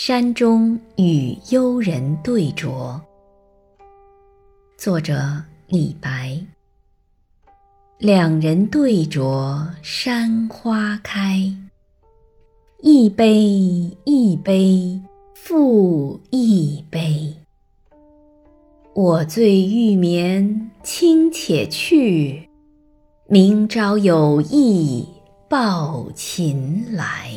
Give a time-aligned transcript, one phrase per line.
[0.00, 2.98] 山中与幽人对酌
[4.76, 6.40] 作者李白。
[7.98, 11.52] 两人对酌山花开。
[12.80, 15.02] 一杯一杯
[15.34, 17.34] 复一杯。
[18.94, 22.48] 我醉欲眠卿且去
[23.26, 25.04] 明朝有意
[25.48, 27.32] 抱琴来。